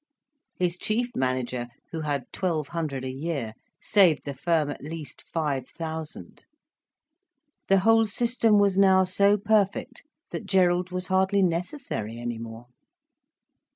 [0.55, 5.69] His chief manager, who had twelve hundred a year, saved the firm at least five
[5.69, 6.47] thousand.
[7.67, 10.01] The whole system was now so perfect
[10.31, 12.65] that Gerald was hardly necessary any more.